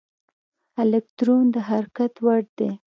الکترون 0.81 1.45
د 1.53 1.55
حرکت 1.69 2.13
وړ 2.25 2.41
دی. 2.57 2.71